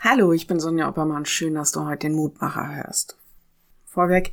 [0.00, 1.26] Hallo, ich bin Sonja Oppermann.
[1.26, 3.18] Schön, dass du heute den Mutmacher hörst.
[3.84, 4.32] Vorweg,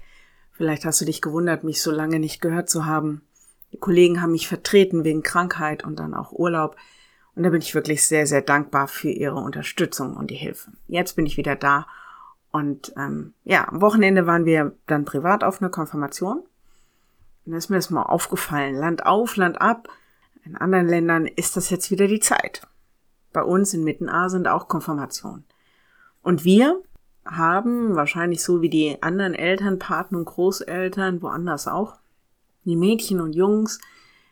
[0.52, 3.24] vielleicht hast du dich gewundert, mich so lange nicht gehört zu haben.
[3.72, 6.76] Die Kollegen haben mich vertreten wegen Krankheit und dann auch Urlaub.
[7.34, 10.72] Und da bin ich wirklich sehr, sehr dankbar für ihre Unterstützung und die Hilfe.
[10.86, 11.88] Jetzt bin ich wieder da.
[12.52, 16.44] Und ähm, ja, am Wochenende waren wir dann privat auf einer Konfirmation.
[17.46, 18.76] Und da ist mir das mal aufgefallen.
[18.76, 19.90] Land auf, Land ab.
[20.44, 22.68] In anderen Ländern ist das jetzt wieder die Zeit.
[23.34, 25.44] Bei uns in Mittenaar sind auch Konfirmationen.
[26.26, 26.82] Und wir
[27.24, 31.98] haben wahrscheinlich so wie die anderen Eltern, Paten und Großeltern, woanders auch,
[32.64, 33.80] die Mädchen und Jungs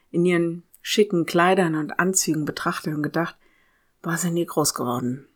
[0.10, 3.38] in ihren schicken Kleidern und Anzügen betrachtet und gedacht,
[4.02, 5.28] war sind die groß geworden.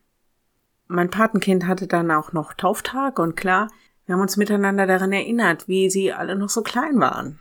[0.87, 3.69] Mein Patenkind hatte dann auch noch Tauftag und klar,
[4.07, 7.39] wir haben uns miteinander daran erinnert, wie sie alle noch so klein waren.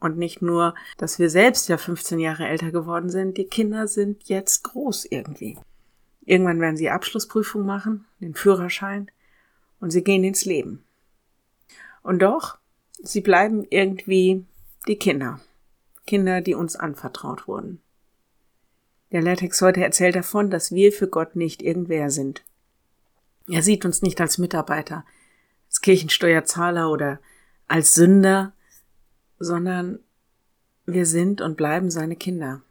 [0.00, 4.30] Und nicht nur, dass wir selbst ja 15 Jahre älter geworden sind, die Kinder sind
[4.30, 5.58] jetzt groß irgendwie.
[6.26, 9.10] Irgendwann werden sie Abschlussprüfung machen, den Führerschein,
[9.80, 10.84] und sie gehen ins Leben.
[12.02, 12.58] Und doch,
[13.02, 14.44] sie bleiben irgendwie
[14.88, 15.40] die Kinder.
[16.06, 17.80] Kinder, die uns anvertraut wurden.
[19.12, 22.44] Der Latex heute erzählt davon, dass wir für Gott nicht irgendwer sind.
[23.48, 25.04] Er sieht uns nicht als Mitarbeiter,
[25.68, 27.20] als Kirchensteuerzahler oder
[27.68, 28.52] als Sünder,
[29.38, 30.00] sondern
[30.86, 32.62] wir sind und bleiben seine Kinder.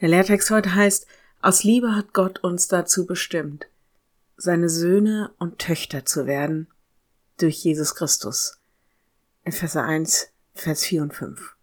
[0.00, 1.06] Der Lehrtext heute heißt,
[1.42, 3.66] aus Liebe hat Gott uns dazu bestimmt,
[4.36, 6.68] seine Söhne und Töchter zu werden
[7.36, 8.60] durch Jesus Christus.
[9.42, 11.56] Epheser 1, Vers 4 und 5.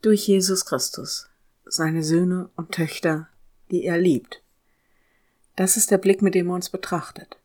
[0.00, 1.28] Durch Jesus Christus,
[1.66, 3.28] seine Söhne und Töchter,
[3.70, 4.42] die er liebt.
[5.54, 7.36] Das ist der Blick, mit dem er uns betrachtet.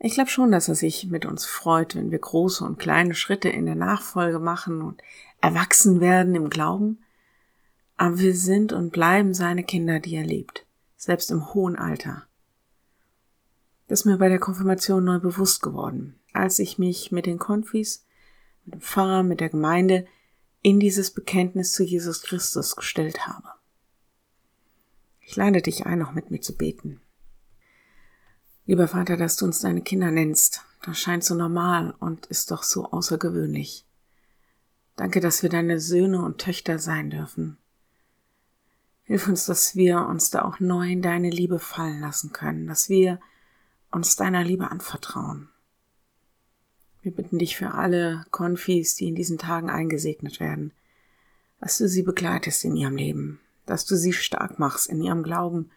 [0.00, 3.50] Ich glaube schon, dass er sich mit uns freut, wenn wir große und kleine Schritte
[3.50, 5.00] in der Nachfolge machen und
[5.40, 7.03] erwachsen werden im Glauben
[7.96, 12.26] aber wir sind und bleiben seine Kinder, die er liebt, selbst im hohen Alter.
[13.86, 18.04] Das ist mir bei der Konfirmation neu bewusst geworden, als ich mich mit den Konfis,
[18.64, 20.06] mit dem Pfarrer, mit der Gemeinde
[20.62, 23.48] in dieses Bekenntnis zu Jesus Christus gestellt habe.
[25.20, 27.00] Ich lade dich ein, noch mit mir zu beten.
[28.66, 32.62] Lieber Vater, dass du uns deine Kinder nennst, das scheint so normal und ist doch
[32.62, 33.86] so außergewöhnlich.
[34.96, 37.58] Danke, dass wir deine Söhne und Töchter sein dürfen.
[39.04, 42.88] Hilf uns, dass wir uns da auch neu in deine Liebe fallen lassen können, dass
[42.88, 43.20] wir
[43.90, 45.48] uns deiner Liebe anvertrauen.
[47.02, 50.72] Wir bitten dich für alle Konfis, die in diesen Tagen eingesegnet werden,
[51.60, 55.70] dass du sie begleitest in ihrem Leben, dass du sie stark machst in ihrem Glauben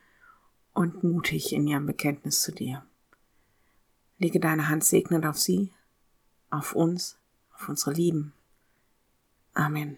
[0.74, 2.86] und mutig in ihrem Bekenntnis zu dir.
[4.20, 5.74] Lege deine Hand segnend auf sie,
[6.50, 7.18] auf uns,
[7.54, 8.34] auf unsere Lieben.
[9.54, 9.98] Amen.